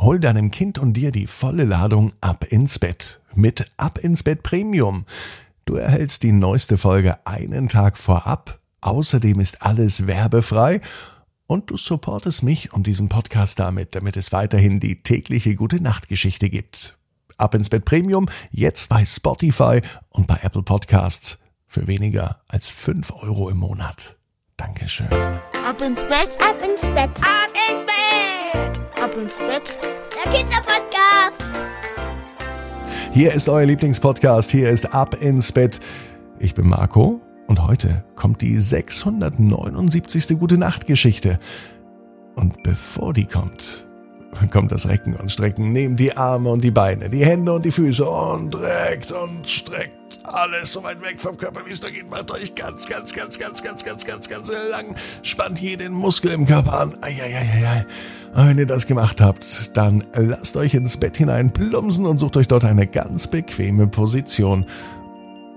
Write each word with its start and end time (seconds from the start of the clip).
Hol 0.00 0.18
deinem 0.18 0.50
Kind 0.50 0.78
und 0.78 0.94
dir 0.94 1.12
die 1.12 1.26
volle 1.26 1.64
Ladung 1.64 2.14
ab 2.22 2.46
ins 2.48 2.78
Bett 2.78 3.20
mit 3.34 3.70
Ab 3.76 3.98
ins 3.98 4.22
Bett 4.22 4.42
Premium. 4.42 5.04
Du 5.66 5.74
erhältst 5.74 6.22
die 6.22 6.32
neueste 6.32 6.78
Folge 6.78 7.18
einen 7.26 7.68
Tag 7.68 7.98
vorab. 7.98 8.60
Außerdem 8.80 9.40
ist 9.40 9.60
alles 9.60 10.06
werbefrei 10.06 10.80
und 11.46 11.70
du 11.70 11.76
supportest 11.76 12.42
mich 12.42 12.72
und 12.72 12.86
diesen 12.86 13.10
Podcast 13.10 13.58
damit, 13.58 13.94
damit 13.94 14.16
es 14.16 14.32
weiterhin 14.32 14.80
die 14.80 15.02
tägliche 15.02 15.54
gute 15.54 15.82
Nachtgeschichte 15.82 16.48
gibt. 16.48 16.96
Ab 17.36 17.54
ins 17.54 17.68
Bett 17.68 17.84
Premium 17.84 18.26
jetzt 18.50 18.88
bei 18.88 19.04
Spotify 19.04 19.82
und 20.08 20.26
bei 20.26 20.38
Apple 20.40 20.62
Podcasts 20.62 21.38
für 21.66 21.86
weniger 21.86 22.40
als 22.48 22.70
fünf 22.70 23.12
Euro 23.12 23.50
im 23.50 23.58
Monat. 23.58 24.16
Dankeschön. 24.56 25.08
Ab 25.12 25.82
ins 25.82 26.00
Bett, 26.04 26.38
ab 26.40 26.56
ins 26.64 26.86
Bett, 26.86 27.10
ab 27.20 27.50
ins 27.70 27.84
Bett, 27.84 28.79
ab 29.10 29.16
ins 29.16 29.38
Bett. 29.38 29.78
Der 30.14 30.32
Kinderpodcast. 30.32 31.42
Hier 33.12 33.32
ist 33.32 33.48
euer 33.48 33.66
Lieblingspodcast. 33.66 34.50
Hier 34.50 34.70
ist 34.70 34.94
Ab 34.94 35.14
ins 35.20 35.50
Bett. 35.52 35.80
Ich 36.38 36.54
bin 36.54 36.68
Marco 36.68 37.20
und 37.46 37.66
heute 37.66 38.04
kommt 38.14 38.40
die 38.40 38.58
679. 38.58 40.38
Gute 40.38 40.58
Nacht 40.58 40.86
Geschichte. 40.86 41.38
Und 42.36 42.62
bevor 42.62 43.12
die 43.12 43.26
kommt, 43.26 43.86
kommt 44.50 44.72
das 44.72 44.88
Recken 44.88 45.14
und 45.16 45.30
Strecken. 45.30 45.72
Nehmt 45.72 46.00
die 46.00 46.16
Arme 46.16 46.50
und 46.50 46.62
die 46.62 46.70
Beine, 46.70 47.10
die 47.10 47.24
Hände 47.24 47.52
und 47.52 47.64
die 47.64 47.70
Füße 47.70 48.04
und 48.04 48.54
reckt 48.56 49.12
und 49.12 49.48
streckt 49.48 50.00
alles 50.24 50.72
so 50.72 50.82
weit 50.82 51.00
weg 51.02 51.20
vom 51.20 51.36
Körper, 51.36 51.60
wie 51.66 51.72
es 51.72 51.82
nur 51.82 51.90
geht. 51.90 52.10
Macht 52.10 52.30
euch 52.30 52.54
ganz, 52.54 52.88
ganz, 52.88 53.14
ganz, 53.14 53.38
ganz, 53.38 53.62
ganz, 53.62 53.84
ganz, 53.84 54.04
ganz, 54.04 54.28
ganz 54.28 54.52
lang. 54.70 54.96
Spannt 55.22 55.60
jeden 55.60 55.92
Muskel 55.92 56.32
im 56.32 56.46
Körper 56.46 56.80
an. 56.80 56.94
Eieieiei. 57.00 57.86
Wenn 58.34 58.58
ihr 58.58 58.66
das 58.66 58.86
gemacht 58.86 59.20
habt, 59.20 59.76
dann 59.76 60.04
lasst 60.14 60.56
euch 60.56 60.74
ins 60.74 60.96
Bett 60.96 61.16
hinein 61.16 61.52
plumpsen 61.52 62.06
und 62.06 62.18
sucht 62.18 62.36
euch 62.36 62.48
dort 62.48 62.64
eine 62.64 62.86
ganz 62.86 63.26
bequeme 63.26 63.86
Position. 63.86 64.66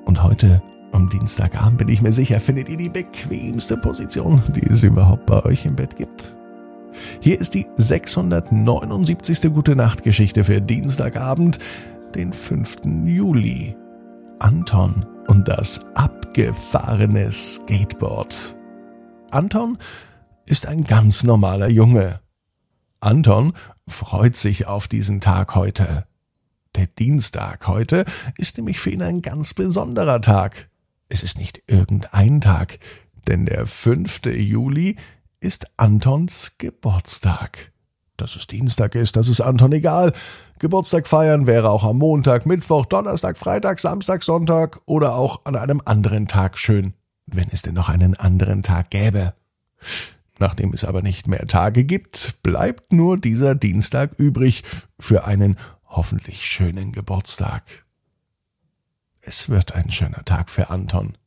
Und 0.05 0.23
heute 0.23 0.61
am 0.91 1.09
Dienstagabend 1.09 1.77
bin 1.77 1.89
ich 1.89 2.01
mir 2.01 2.13
sicher, 2.13 2.39
findet 2.39 2.69
ihr 2.69 2.77
die 2.77 2.89
bequemste 2.89 3.77
Position, 3.77 4.41
die 4.55 4.65
es 4.65 4.83
überhaupt 4.83 5.25
bei 5.25 5.43
euch 5.45 5.65
im 5.65 5.75
Bett 5.75 5.95
gibt. 5.95 6.35
Hier 7.19 7.39
ist 7.39 7.53
die 7.53 7.65
679. 7.77 9.53
Gute 9.53 9.75
Nacht 9.75 10.03
Geschichte 10.03 10.43
für 10.43 10.61
Dienstagabend, 10.61 11.59
den 12.15 12.33
5. 12.33 12.81
Juli. 13.05 13.75
Anton 14.39 15.05
und 15.27 15.47
das 15.47 15.85
abgefahrene 15.95 17.31
Skateboard. 17.31 18.55
Anton 19.31 19.77
ist 20.45 20.67
ein 20.67 20.83
ganz 20.83 21.23
normaler 21.23 21.69
Junge. 21.69 22.19
Anton 22.99 23.53
freut 23.87 24.35
sich 24.35 24.67
auf 24.67 24.87
diesen 24.87 25.21
Tag 25.21 25.55
heute. 25.55 26.05
Der 26.75 26.87
Dienstag 26.87 27.67
heute 27.67 28.05
ist 28.37 28.57
nämlich 28.57 28.79
für 28.79 28.89
ihn 28.89 29.01
ein 29.01 29.21
ganz 29.21 29.53
besonderer 29.53 30.21
Tag. 30.21 30.69
Es 31.09 31.21
ist 31.23 31.37
nicht 31.37 31.63
irgendein 31.67 32.41
Tag, 32.41 32.79
denn 33.27 33.45
der 33.45 33.67
5. 33.67 34.21
Juli 34.25 34.97
ist 35.43 35.67
Antons 35.77 36.57
Geburtstag. 36.57 37.71
Dass 38.15 38.35
es 38.35 38.47
Dienstag 38.47 38.95
ist, 38.95 39.15
das 39.15 39.27
ist 39.27 39.41
Anton 39.41 39.73
egal. 39.73 40.13
Geburtstag 40.59 41.07
feiern 41.07 41.47
wäre 41.47 41.69
auch 41.69 41.83
am 41.83 41.97
Montag, 41.97 42.45
Mittwoch, 42.45 42.85
Donnerstag, 42.85 43.37
Freitag, 43.37 43.79
Samstag, 43.79 44.23
Sonntag 44.23 44.79
oder 44.85 45.15
auch 45.15 45.45
an 45.45 45.55
einem 45.55 45.81
anderen 45.83 46.27
Tag 46.27 46.57
schön, 46.57 46.93
wenn 47.25 47.49
es 47.51 47.61
denn 47.61 47.73
noch 47.73 47.89
einen 47.89 48.15
anderen 48.15 48.63
Tag 48.63 48.91
gäbe. 48.91 49.33
Nachdem 50.39 50.73
es 50.73 50.85
aber 50.85 51.01
nicht 51.01 51.27
mehr 51.27 51.45
Tage 51.47 51.83
gibt, 51.83 52.41
bleibt 52.43 52.93
nur 52.93 53.17
dieser 53.17 53.55
Dienstag 53.55 54.13
übrig 54.17 54.63
für 54.99 55.25
einen 55.25 55.57
hoffentlich 55.85 56.45
schönen 56.45 56.91
Geburtstag. 56.91 57.85
Es 59.21 59.49
wird 59.49 59.75
ein 59.75 59.91
schöner 59.91 60.23
Tag 60.25 60.49
für 60.49 60.69
Anton. 60.69 61.17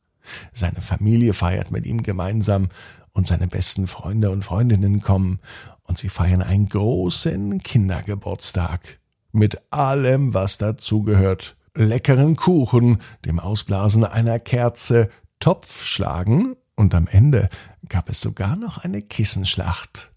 Seine 0.53 0.81
Familie 0.81 1.33
feiert 1.33 1.71
mit 1.71 1.85
ihm 1.85 2.03
gemeinsam 2.03 2.69
und 3.11 3.27
seine 3.27 3.47
besten 3.47 3.87
Freunde 3.87 4.29
und 4.29 4.43
Freundinnen 4.43 5.01
kommen 5.01 5.39
und 5.83 5.97
sie 5.97 6.09
feiern 6.09 6.41
einen 6.41 6.69
großen 6.69 7.61
Kindergeburtstag. 7.63 8.99
Mit 9.31 9.61
allem, 9.71 10.33
was 10.33 10.57
dazugehört. 10.57 11.55
Leckeren 11.75 12.35
Kuchen, 12.35 13.01
dem 13.25 13.39
Ausblasen 13.39 14.03
einer 14.03 14.39
Kerze, 14.39 15.09
Topfschlagen 15.39 16.55
und 16.75 16.95
am 16.95 17.07
Ende 17.07 17.49
gab 17.87 18.09
es 18.09 18.21
sogar 18.21 18.55
noch 18.55 18.79
eine 18.79 19.01
Kissenschlacht. 19.01 20.11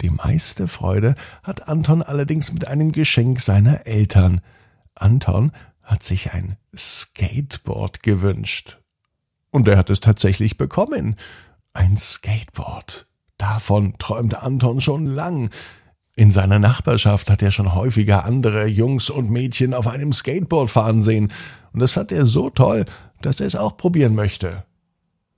Die 0.00 0.10
meiste 0.10 0.68
Freude 0.68 1.14
hat 1.42 1.68
Anton 1.68 2.02
allerdings 2.02 2.52
mit 2.52 2.66
einem 2.66 2.92
Geschenk 2.92 3.40
seiner 3.40 3.86
Eltern. 3.86 4.40
Anton 4.94 5.52
hat 5.82 6.02
sich 6.02 6.32
ein 6.32 6.56
Skateboard 6.76 8.02
gewünscht. 8.02 8.78
Und 9.54 9.68
er 9.68 9.78
hat 9.78 9.88
es 9.88 10.00
tatsächlich 10.00 10.58
bekommen. 10.58 11.14
Ein 11.74 11.96
Skateboard. 11.96 13.06
Davon 13.38 13.94
träumte 13.98 14.42
Anton 14.42 14.80
schon 14.80 15.06
lang. 15.06 15.48
In 16.16 16.32
seiner 16.32 16.58
Nachbarschaft 16.58 17.30
hat 17.30 17.40
er 17.40 17.52
schon 17.52 17.72
häufiger 17.72 18.24
andere 18.24 18.66
Jungs 18.66 19.10
und 19.10 19.30
Mädchen 19.30 19.72
auf 19.72 19.86
einem 19.86 20.12
Skateboard 20.12 20.70
fahren 20.70 21.00
sehen, 21.00 21.32
und 21.72 21.78
das 21.78 21.92
fand 21.92 22.10
er 22.10 22.26
so 22.26 22.50
toll, 22.50 22.84
dass 23.22 23.38
er 23.38 23.46
es 23.46 23.54
auch 23.54 23.76
probieren 23.76 24.16
möchte. 24.16 24.64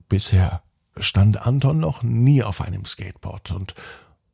Bisher 0.09 0.63
stand 0.97 1.45
Anton 1.45 1.79
noch 1.79 2.01
nie 2.01 2.41
auf 2.41 2.61
einem 2.61 2.85
Skateboard, 2.85 3.51
und 3.51 3.75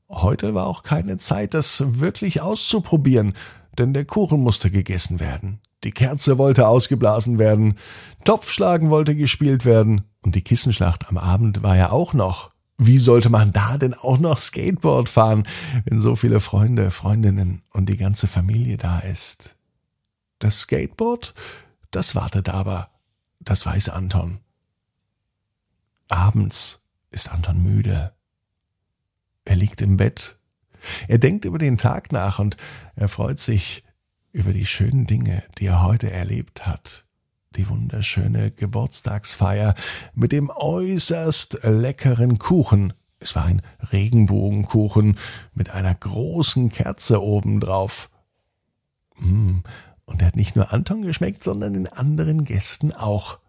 heute 0.09 0.55
war 0.55 0.65
auch 0.65 0.83
keine 0.83 1.17
Zeit, 1.17 1.53
das 1.53 1.99
wirklich 1.99 2.39
auszuprobieren, 2.39 3.33
denn 3.77 3.93
der 3.93 4.05
Kuchen 4.05 4.39
musste 4.39 4.71
gegessen 4.71 5.19
werden, 5.19 5.59
die 5.83 5.91
Kerze 5.91 6.37
wollte 6.37 6.67
ausgeblasen 6.67 7.39
werden, 7.39 7.77
Topfschlagen 8.23 8.89
wollte 8.89 9.15
gespielt 9.15 9.65
werden, 9.65 10.03
und 10.21 10.35
die 10.35 10.41
Kissenschlacht 10.41 11.09
am 11.09 11.17
Abend 11.17 11.63
war 11.63 11.75
ja 11.75 11.91
auch 11.91 12.13
noch. 12.13 12.51
Wie 12.77 12.97
sollte 12.97 13.29
man 13.29 13.51
da 13.51 13.77
denn 13.77 13.93
auch 13.93 14.17
noch 14.17 14.37
Skateboard 14.37 15.09
fahren, 15.09 15.45
wenn 15.85 16.01
so 16.01 16.15
viele 16.15 16.39
Freunde, 16.39 16.91
Freundinnen 16.91 17.61
und 17.71 17.87
die 17.87 17.97
ganze 17.97 18.27
Familie 18.27 18.77
da 18.77 18.99
ist? 18.99 19.55
Das 20.39 20.61
Skateboard, 20.61 21.33
das 21.91 22.15
wartet 22.15 22.49
aber, 22.49 22.89
das 23.39 23.65
weiß 23.65 23.89
Anton. 23.89 24.39
Abends 26.07 26.81
ist 27.11 27.31
Anton 27.31 27.61
müde. 27.61 28.13
Er 29.45 29.55
liegt 29.55 29.81
im 29.81 29.97
Bett. 29.97 30.37
Er 31.07 31.17
denkt 31.17 31.45
über 31.45 31.57
den 31.57 31.77
Tag 31.77 32.11
nach 32.11 32.39
und 32.39 32.57
er 32.95 33.09
freut 33.09 33.39
sich 33.39 33.82
über 34.33 34.51
die 34.51 34.65
schönen 34.65 35.07
Dinge, 35.07 35.43
die 35.57 35.67
er 35.67 35.83
heute 35.83 36.11
erlebt 36.11 36.67
hat 36.67 37.05
die 37.55 37.69
wunderschöne 37.69 38.51
Geburtstagsfeier 38.51 39.75
mit 40.13 40.31
dem 40.31 40.49
äußerst 40.49 41.59
leckeren 41.63 42.39
Kuchen. 42.39 42.93
Es 43.19 43.35
war 43.35 43.45
ein 43.45 43.61
Regenbogenkuchen 43.91 45.17
mit 45.53 45.69
einer 45.69 45.93
großen 45.93 46.71
Kerze 46.71 47.21
obendrauf. 47.21 48.09
Mm, 49.17 49.59
und 50.05 50.21
er 50.21 50.27
hat 50.27 50.35
nicht 50.35 50.55
nur 50.55 50.73
Anton 50.73 51.03
geschmeckt, 51.03 51.43
sondern 51.43 51.73
den 51.73 51.87
anderen 51.87 52.43
Gästen 52.43 52.91
auch. 52.91 53.39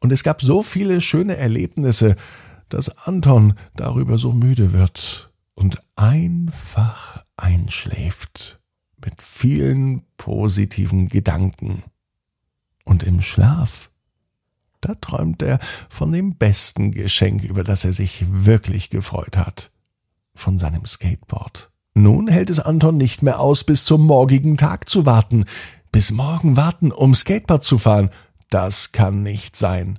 Und 0.00 0.12
es 0.12 0.22
gab 0.22 0.42
so 0.42 0.62
viele 0.62 1.00
schöne 1.00 1.36
Erlebnisse, 1.36 2.16
dass 2.68 3.06
Anton 3.06 3.54
darüber 3.76 4.18
so 4.18 4.32
müde 4.32 4.72
wird 4.72 5.32
und 5.54 5.80
einfach 5.94 7.24
einschläft 7.36 8.59
mit 9.04 9.22
vielen 9.22 10.02
positiven 10.16 11.08
Gedanken. 11.08 11.84
Und 12.84 13.02
im 13.02 13.22
Schlaf, 13.22 13.90
da 14.80 14.94
träumt 14.94 15.42
er 15.42 15.58
von 15.88 16.12
dem 16.12 16.36
besten 16.36 16.90
Geschenk, 16.90 17.42
über 17.44 17.64
das 17.64 17.84
er 17.84 17.92
sich 17.92 18.24
wirklich 18.28 18.90
gefreut 18.90 19.36
hat. 19.36 19.70
Von 20.34 20.58
seinem 20.58 20.86
Skateboard. 20.86 21.70
Nun 21.94 22.28
hält 22.28 22.50
es 22.50 22.60
Anton 22.60 22.96
nicht 22.96 23.22
mehr 23.22 23.40
aus, 23.40 23.64
bis 23.64 23.84
zum 23.84 24.06
morgigen 24.06 24.56
Tag 24.56 24.88
zu 24.88 25.06
warten. 25.06 25.44
Bis 25.92 26.12
morgen 26.12 26.56
warten, 26.56 26.92
um 26.92 27.14
Skateboard 27.14 27.64
zu 27.64 27.78
fahren. 27.78 28.10
Das 28.48 28.92
kann 28.92 29.22
nicht 29.22 29.56
sein. 29.56 29.98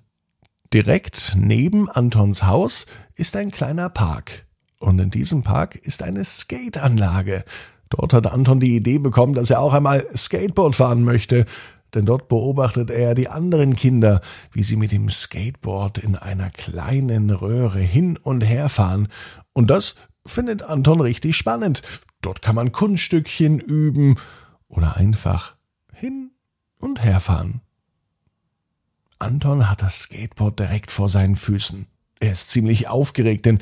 Direkt 0.74 1.36
neben 1.38 1.90
Antons 1.90 2.44
Haus 2.44 2.86
ist 3.16 3.36
ein 3.36 3.52
kleiner 3.52 3.90
Park. 3.90 4.46
Und 4.80 5.00
in 5.00 5.12
diesem 5.12 5.44
Park 5.44 5.76
ist 5.76 6.02
eine 6.02 6.24
Skateanlage. 6.24 7.44
Dort 7.92 8.14
hat 8.14 8.28
Anton 8.28 8.60
die 8.60 8.76
Idee 8.76 8.98
bekommen, 8.98 9.34
dass 9.34 9.50
er 9.50 9.62
auch 9.62 9.74
einmal 9.74 10.08
Skateboard 10.16 10.76
fahren 10.76 11.04
möchte 11.04 11.46
denn 11.94 12.06
dort 12.06 12.28
beobachtet 12.30 12.90
er 12.90 13.16
die 13.16 13.28
anderen 13.28 13.76
Kinder, 13.76 14.22
wie 14.54 14.64
sie 14.64 14.76
mit 14.76 14.92
dem 14.92 15.10
Skateboard 15.10 15.98
in 15.98 16.16
einer 16.16 16.50
kleinen 16.50 17.30
Röhre 17.30 17.80
hin 17.80 18.18
und 18.18 18.42
her 18.42 18.70
fahren. 18.70 19.10
Und 19.54 19.70
das 19.70 19.96
findet 20.26 20.64
Anton 20.64 21.02
richtig 21.02 21.36
spannend. 21.36 21.82
Dort 22.22 22.42
kann 22.42 22.56
man 22.56 22.72
Kunststückchen 22.72 23.60
üben 23.60 24.18
oder 24.68 24.96
einfach 24.96 25.56
hin 25.94 26.32
und 26.78 27.04
her 27.04 27.20
fahren. 27.20 27.62
Anton 29.20 29.70
hat 29.70 29.82
das 29.82 30.02
Skateboard 30.02 30.60
direkt 30.60 30.92
vor 30.92 31.10
seinen 31.10 31.36
Füßen. 31.36 31.88
Er 32.20 32.32
ist 32.32 32.50
ziemlich 32.50 32.88
aufgeregt, 32.88 33.46
denn 33.46 33.60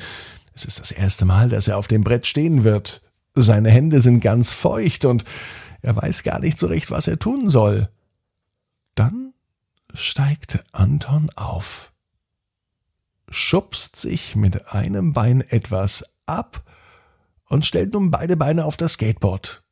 es 0.54 0.64
ist 0.64 0.78
das 0.78 0.92
erste 0.92 1.24
Mal, 1.24 1.48
dass 1.48 1.68
er 1.68 1.78
auf 1.78 1.88
dem 1.88 2.04
Brett 2.04 2.26
stehen 2.26 2.64
wird. 2.64 3.02
Seine 3.34 3.70
Hände 3.70 4.00
sind 4.00 4.20
ganz 4.20 4.52
feucht 4.52 5.04
und 5.04 5.24
er 5.82 5.96
weiß 5.96 6.22
gar 6.22 6.40
nicht 6.40 6.58
so 6.58 6.66
recht, 6.66 6.90
was 6.90 7.06
er 7.06 7.18
tun 7.18 7.48
soll. 7.48 7.88
Dann 8.94 9.32
steigt 9.94 10.64
Anton 10.72 11.30
auf, 11.36 11.92
schubst 13.28 13.96
sich 13.96 14.36
mit 14.36 14.68
einem 14.68 15.12
Bein 15.12 15.40
etwas 15.40 16.04
ab 16.26 16.64
und 17.48 17.66
stellt 17.66 17.92
nun 17.94 18.10
beide 18.10 18.36
Beine 18.36 18.64
auf 18.64 18.76
das 18.76 18.94
Skateboard. 18.94 19.62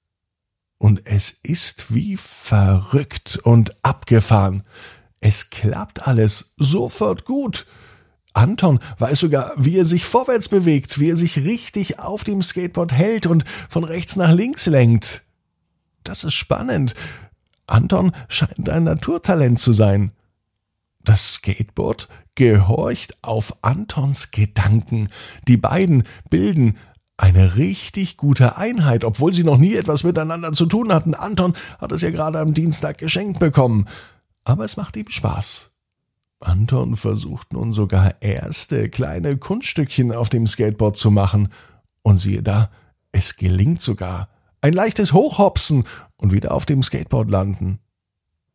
Und 0.79 1.05
es 1.07 1.31
ist 1.31 1.93
wie 1.93 2.17
verrückt 2.17 3.39
und 3.43 3.77
abgefahren. 3.85 4.63
Es 5.21 5.51
klappt 5.51 6.07
alles 6.07 6.55
sofort 6.57 7.25
gut. 7.25 7.67
Anton 8.35 8.79
weiß 8.99 9.21
sogar, 9.21 9.53
wie 9.57 9.79
er 9.79 9.85
sich 9.85 10.05
vorwärts 10.05 10.49
bewegt, 10.49 10.99
wie 11.01 11.11
er 11.11 11.17
sich 11.17 11.39
richtig 11.39 11.99
auf 11.99 12.25
dem 12.25 12.43
Skateboard 12.43 12.93
hält 12.93 13.27
und 13.27 13.45
von 13.69 13.85
rechts 13.85 14.17
nach 14.17 14.33
links 14.33 14.67
lenkt. 14.67 15.25
Das 16.05 16.25
ist 16.25 16.35
spannend. 16.35 16.95
Anton 17.67 18.13
scheint 18.29 18.69
ein 18.69 18.85
Naturtalent 18.85 19.61
zu 19.61 19.73
sein. 19.73 20.13
Das 21.05 21.35
Skateboard 21.35 22.09
gehorcht 22.35 23.17
auf 23.23 23.57
Antons 23.63 24.31
Gedanken. 24.31 25.09
Die 25.49 25.57
beiden 25.57 26.05
bilden 26.31 26.77
eine 27.17 27.57
richtig 27.57 28.17
gute 28.17 28.57
Einheit, 28.57 29.05
obwohl 29.05 29.35
sie 29.35 29.43
noch 29.43 29.59
nie 29.59 29.75
etwas 29.75 30.05
miteinander 30.05 30.53
zu 30.53 30.67
tun 30.67 30.93
hatten. 30.93 31.15
Anton 31.15 31.55
hat 31.79 31.93
es 31.93 32.03
ja 32.03 32.11
gerade 32.11 32.39
am 32.39 32.55
Dienstag 32.55 32.99
geschenkt 32.99 33.41
bekommen. 33.41 33.87
Aber 34.45 34.65
es 34.65 34.77
macht 34.77 34.97
ihm 34.97 35.09
Spaß. 35.09 35.73
Anton 36.40 36.96
versucht 36.96 37.52
nun 37.52 37.73
sogar 37.73 38.23
erste 38.23 38.88
kleine 38.88 39.37
Kunststückchen 39.37 40.12
auf 40.12 40.29
dem 40.29 40.46
Skateboard 40.46 40.96
zu 40.96 41.11
machen. 41.11 41.49
Und 42.02 42.19
siehe 42.19 42.43
da, 42.43 42.70
es 43.12 43.37
gelingt 43.37 43.81
sogar. 43.81 44.29
Ein 44.61 44.73
leichtes 44.73 45.12
Hochhopsen 45.12 45.85
und 46.17 46.32
wieder 46.32 46.52
auf 46.52 46.67
dem 46.67 46.82
Skateboard 46.82 47.31
landen. 47.31 47.81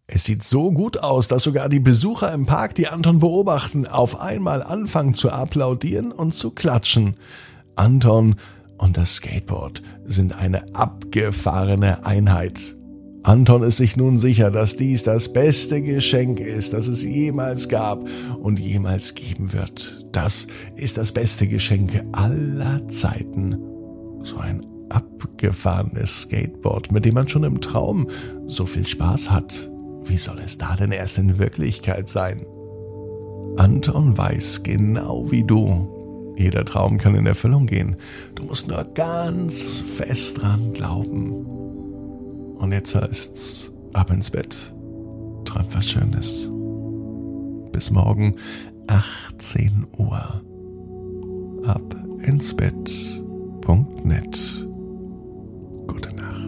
Es 0.06 0.26
sieht 0.26 0.44
so 0.44 0.72
gut 0.72 0.98
aus, 0.98 1.28
dass 1.28 1.44
sogar 1.44 1.70
die 1.70 1.80
Besucher 1.80 2.34
im 2.34 2.46
Park, 2.46 2.76
die 2.76 2.88
Anton 2.88 3.20
beobachten, 3.20 3.88
auf 3.88 4.20
einmal 4.20 4.62
anfangen 4.62 5.14
zu 5.14 5.32
applaudieren 5.32 6.12
und 6.12 6.34
zu 6.34 6.52
klatschen. 6.52 7.16
Anton 7.76 8.36
und 8.78 8.98
das 8.98 9.16
Skateboard 9.16 9.82
sind 10.04 10.34
eine 10.34 10.76
abgefahrene 10.76 12.06
Einheit. 12.06 12.76
Anton 13.24 13.64
ist 13.64 13.78
sich 13.78 13.96
nun 13.96 14.18
sicher, 14.18 14.52
dass 14.52 14.76
dies 14.76 15.04
das 15.04 15.32
beste 15.32 15.82
Geschenk 15.82 16.42
ist, 16.42 16.74
das 16.74 16.88
es 16.88 17.04
jemals 17.04 17.70
gab 17.70 18.06
und 18.42 18.60
jemals 18.60 19.16
geben 19.16 19.54
wird. 19.54 20.06
Das 20.12 20.48
ist 20.76 20.98
das 20.98 21.14
beste 21.14 21.48
Geschenk 21.48 22.04
aller 22.12 22.86
Zeiten. 22.90 23.58
So 24.24 24.38
ein 24.38 24.66
abgefahrenes 24.90 26.24
Skateboard, 26.24 26.92
mit 26.92 27.06
dem 27.06 27.14
man 27.14 27.30
schon 27.30 27.46
im 27.46 27.62
Traum 27.62 28.10
so 28.48 28.66
viel 28.66 28.86
Spaß 28.86 29.32
hat. 29.32 29.72
Wie 30.04 30.18
soll 30.18 30.40
es 30.40 30.58
da 30.58 30.76
denn 30.76 30.92
erst 30.92 31.18
in 31.18 31.38
Wirklichkeit 31.38 32.10
sein? 32.10 32.46
Anton 33.56 34.18
weiß 34.18 34.64
genau 34.64 35.32
wie 35.32 35.46
du. 35.46 36.34
Jeder 36.38 36.66
Traum 36.66 36.98
kann 36.98 37.16
in 37.16 37.26
Erfüllung 37.26 37.68
gehen. 37.68 37.96
Du 38.36 38.44
musst 38.44 38.68
nur 38.68 38.84
ganz 38.84 39.62
fest 39.62 40.42
dran 40.42 40.74
glauben. 40.74 41.63
Und 42.64 42.72
jetzt 42.72 42.96
heißt's 42.96 43.74
ab 43.92 44.10
ins 44.10 44.32
Bett. 44.32 44.74
Träumt 45.44 45.76
was 45.76 45.86
Schönes. 45.86 46.50
Bis 47.74 47.92
morgen 47.92 48.38
18 48.88 49.86
Uhr. 49.98 50.42
Ab 51.66 51.96
ins 52.20 52.56
Bett.net. 52.56 54.38
Gute 55.88 56.16
Nacht. 56.16 56.43